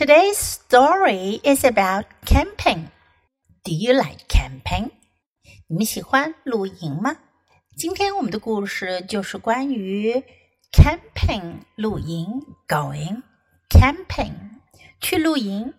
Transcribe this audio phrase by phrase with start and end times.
[0.00, 2.90] Today's story is about camping.
[3.64, 4.90] Do you like camping?
[5.68, 7.16] 你们喜欢露营吗？
[7.76, 10.24] 今天我们的故事就是关于
[10.72, 12.26] camping 露营
[12.66, 13.22] going
[13.68, 14.34] camping
[15.00, 15.74] 去露营。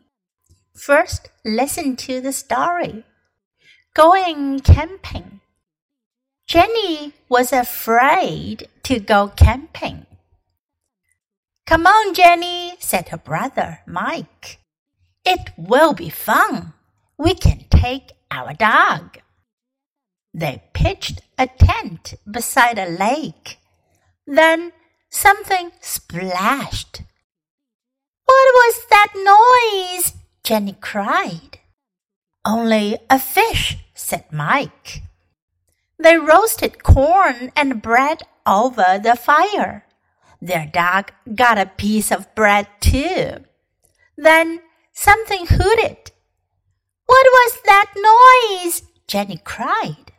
[0.75, 3.03] First, listen to the story.
[3.95, 5.39] Going camping.
[6.47, 10.05] Jenny was afraid to go camping.
[11.65, 14.58] Come on, Jenny, said her brother Mike.
[15.24, 16.74] It will be fun.
[17.16, 19.18] We can take our dog.
[20.34, 23.58] They pitched a tent beside a lake.
[24.26, 24.72] Then
[25.10, 27.02] something splashed.
[28.24, 30.14] What was that noise?
[30.42, 31.58] Jenny cried.
[32.44, 35.02] Only a fish, said Mike.
[35.98, 39.84] They roasted corn and bread over the fire.
[40.42, 43.44] Their dog got a piece of bread too.
[44.16, 44.60] Then
[44.92, 46.10] something hooted.
[47.06, 48.82] What was that noise?
[49.06, 50.10] Jenny cried.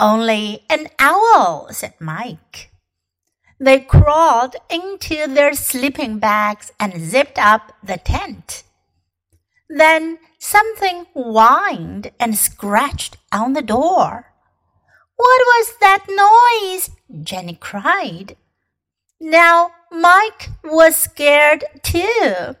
[0.00, 2.72] Only an owl, said Mike.
[3.60, 8.64] They crawled into their sleeping bags and zipped up the tent.
[9.68, 14.32] Then something whined and scratched on the door.
[15.14, 16.90] What was that noise?
[17.22, 18.36] Jenny cried.
[19.19, 22.55] Now Mike was scared too.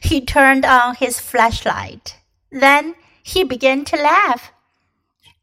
[0.00, 2.16] He turned on his flashlight.
[2.50, 4.52] Then he began to laugh.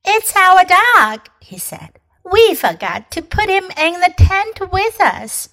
[0.06, 2.00] It's our dog, he said.
[2.24, 5.50] We forgot to put him in the tent with us.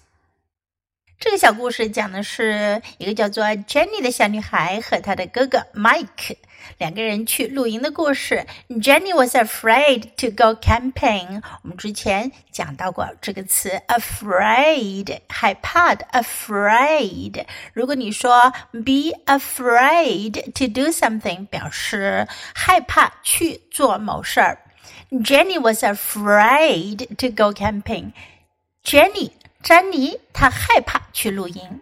[1.19, 6.36] 这个小故事讲的是一个叫做 Jenny 的小女孩和她的哥哥 Mike
[6.78, 8.45] 两个人去露营的故事。
[8.70, 11.42] Jenny was afraid to go camping。
[11.64, 17.45] 我们之前讲到过这个词，afraid 害怕的，afraid。
[17.73, 24.59] 如果你说 be afraid to do something，表示害怕去做某事儿。
[25.12, 28.14] Jenny was afraid to go camping。
[28.83, 31.82] Jenny 詹妮她害怕去露营。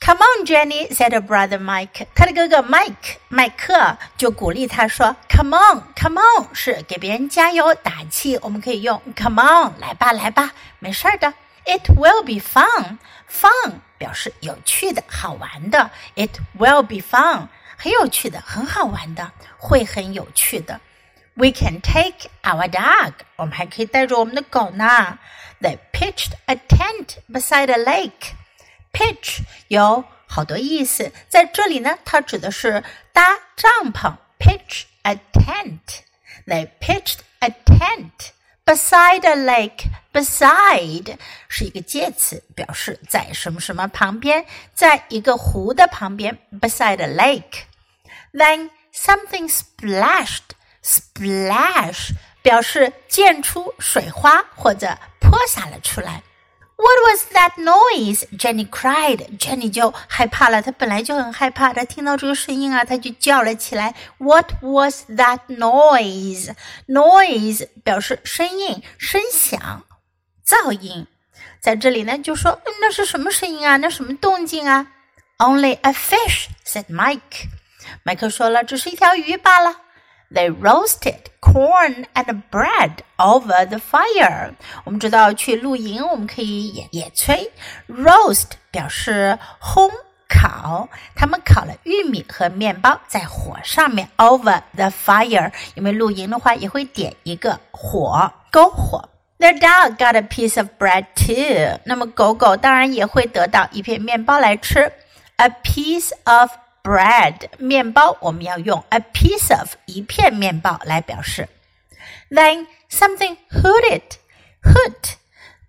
[0.00, 2.06] Come on, Jenny," said her brother Mike.
[2.14, 8.38] 他的哥哥 Mike 麦克就鼓励他说：“Come on, come on，是给别人加油打气。
[8.42, 11.32] 我们可以用 Come on，来吧，来吧，没事的。
[11.64, 12.98] It will be fun.
[13.30, 15.90] Fun 表示有趣的、好玩的。
[16.16, 20.80] It will be fun，很有趣的，很好玩的，会很有趣的。
[21.32, 23.14] We can take our dog.
[23.36, 25.18] 我们还可以带着我们的狗呢。
[25.62, 28.34] They pitched a tent beside a lake.
[28.91, 32.83] Pitch 有好多意思，在这里呢，它指的是
[33.13, 33.23] 搭
[33.55, 34.15] 帐篷。
[34.39, 36.01] Pitch a tent.
[36.45, 38.31] They pitched a tent
[38.65, 39.85] beside a lake.
[40.11, 41.17] Beside
[41.47, 46.37] 是一个介词，表示在什么什么旁边，在一个湖的旁边。
[46.59, 47.63] Beside a lake.
[48.33, 50.55] Then something splashed.
[50.81, 52.11] Splash
[52.41, 56.23] 表示溅出水花或者泼洒了出来。
[56.81, 58.23] What was that noise?
[58.37, 59.37] Jenny cried.
[59.37, 63.95] Jenny 就害怕了，她本来就很害怕，她听到这个声音啊，她就叫了起来。
[64.17, 66.55] What was that noise?
[66.87, 69.83] Noise 表示声音、声响、
[70.47, 71.05] 噪音。
[71.59, 73.75] 在这里呢，就说嗯那是什么声音啊？
[73.75, 74.87] 那什么动静啊
[75.37, 77.49] ？Only a fish," said Mike.
[78.03, 79.81] 麦克说了，只是一条鱼罢了。
[80.31, 84.53] They roasted corn and bread over the fire。
[84.83, 87.49] 我们知道去露营，我们可以野野炊。
[87.87, 89.89] Roast 表示烘
[90.27, 94.09] 烤，他们烤了玉米和面包在火上面。
[94.17, 99.09] Over the fire，因为露营的话也会点一个火，篝火。
[99.39, 101.79] Their dog got a piece of bread too。
[101.85, 104.91] 那么狗狗当然也会得到一片面包来吃。
[105.37, 106.51] A piece of
[106.83, 111.49] bread 面包，我们要用 a piece of 一片面包来表示。
[112.29, 114.01] Then something hooted
[114.63, 115.13] hood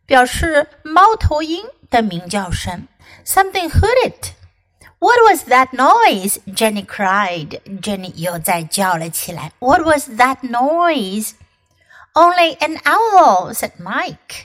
[0.07, 2.87] 表示猫头鹰的鸣叫声。
[3.25, 4.33] Something hooted.
[4.99, 6.39] What was that noise?
[6.47, 7.61] Jenny cried.
[7.81, 9.53] Jenny 又再叫了起来。
[9.59, 11.33] What was that noise?
[12.13, 14.45] Only an owl, said Mike.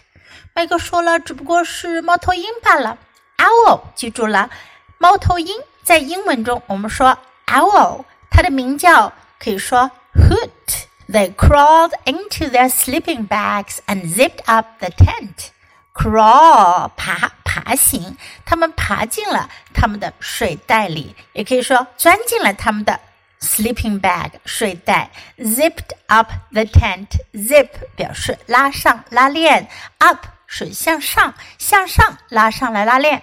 [0.53, 2.97] 麦克说了，只不过是猫头鹰罢了。
[3.37, 4.49] Owl，记住了，
[4.97, 15.48] 猫头鹰在英文中，我们说 owl，它的鸣叫可以说 hoot。They crawled into their sleeping bags and zipped up the tent.
[15.92, 23.00] Crawl 爬爬行，他们爬进了他们的睡袋里，也可以说钻进了他们的
[23.40, 25.10] sleeping bag 睡袋。
[25.36, 27.08] Zipped up the tent.
[27.34, 29.68] Zip 表示拉上拉链，
[29.98, 33.20] up 是向上向上拉上来拉链。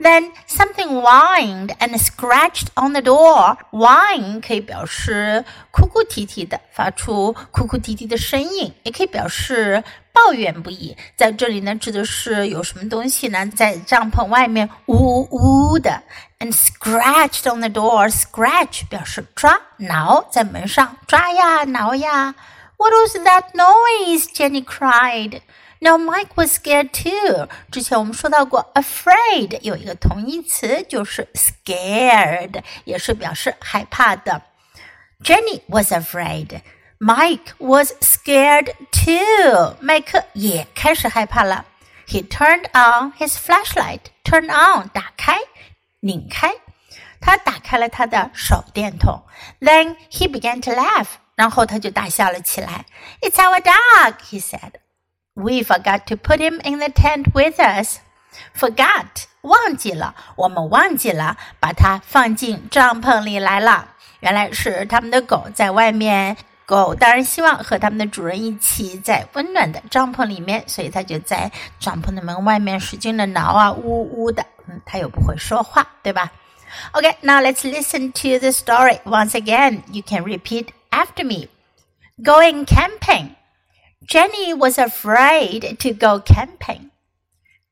[0.00, 3.56] Then something whined and scratched on the door.
[3.70, 10.96] Whine 可以表示哭哭啼啼的，发出哭哭啼啼的声音，也可以表示抱怨不已。
[11.16, 16.02] 在这里呢，指的是有什么东西呢，在帐篷外面呜呜的。
[16.38, 18.10] And scratched on the door.
[18.10, 22.34] Scratch 表示抓挠，在门上抓呀挠呀。
[22.76, 24.26] What was that noise?
[24.26, 25.40] Jenny cried.
[25.80, 27.48] Now Mike was scared too.
[27.70, 34.42] 之前我们说到过，afraid 有一个同义词就是 scared，也是表示害怕的。
[35.22, 36.62] Jenny was afraid.
[36.98, 39.76] Mike was scared too.
[39.80, 41.66] 麦克也开始害怕了。
[42.06, 44.00] He turned on his flashlight.
[44.24, 45.38] Turn on 打开，
[46.00, 46.54] 拧开。
[47.20, 49.24] 他打开了他的手电筒。
[49.60, 51.08] Then he began to laugh.
[51.34, 52.86] 然后他就大笑了起来。
[53.20, 54.72] It's our dog, he said.
[55.40, 57.98] We forgot to put him in the tent with us.
[58.54, 63.88] Forgot 忘记了，我们忘记了把它放进帐篷里来了。
[64.20, 74.44] 原来是他们的狗在外面，狗当然希望和他们的主人一起在温暖的帐篷里面，所以它就在帐篷的门外面使劲的挠啊，呜呜的。
[74.68, 76.32] 嗯，它又不会说话，对吧？
[76.92, 79.82] Okay, now let's listen to the story once again.
[79.92, 81.48] You can repeat after me.
[82.22, 83.36] Going camping.
[84.03, 86.89] Jenny was afraid to go camping.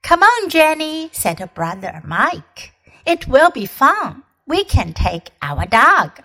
[0.03, 2.73] Come on, Jenny, said her brother Mike.
[3.05, 4.23] It will be fun.
[4.47, 6.21] We can take our dog.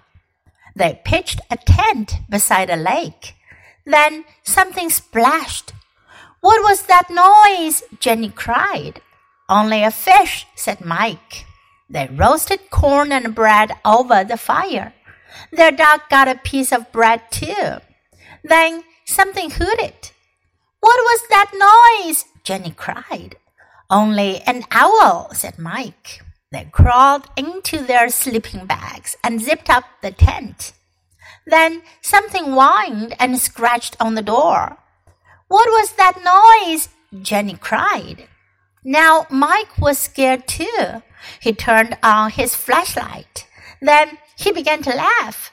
[0.77, 3.35] They pitched a tent beside a lake.
[3.87, 5.73] Then something splashed.
[6.41, 7.83] What was that noise?
[7.99, 9.01] Jenny cried.
[9.49, 11.47] Only a fish, said Mike.
[11.89, 14.93] They roasted corn and bread over the fire.
[15.53, 17.79] Their dog got a piece of bread too.
[18.43, 20.11] Then Something hooted.
[20.81, 22.25] What was that noise?
[22.43, 23.37] Jenny cried.
[23.91, 26.23] Only an owl, said Mike.
[26.51, 30.73] They crawled into their sleeping bags and zipped up the tent.
[31.47, 34.79] Then something whined and scratched on the door.
[35.49, 36.89] What was that noise?
[37.23, 38.29] Jenny cried.
[38.83, 41.03] Now Mike was scared too.
[41.41, 43.47] He turned on his flashlight.
[43.81, 45.53] Then he began to laugh.